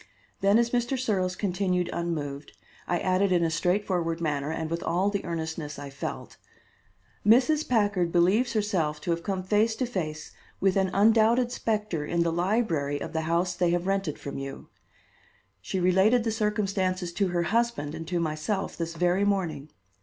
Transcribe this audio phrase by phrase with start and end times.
[0.39, 0.97] Then as Mr.
[0.97, 2.53] Searles continued unmoved,
[2.87, 6.37] I added in a straightforward manner, and with all the earnestness I felt:
[7.23, 7.69] "Mrs.
[7.69, 12.33] Packard believes herself to have come face to face with an undoubted specter in the
[12.33, 14.69] library of the house they have rented from you.
[15.61, 19.69] She related the circumstances to her husband and to myself this very morning.